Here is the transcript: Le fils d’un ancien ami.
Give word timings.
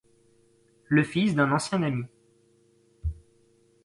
Le 0.87 1.03
fils 1.03 1.35
d’un 1.35 1.51
ancien 1.51 1.83
ami. 1.83 2.05